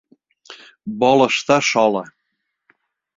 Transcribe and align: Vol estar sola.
Vol 1.03 1.23
estar 1.25 1.57
sola. 1.67 2.03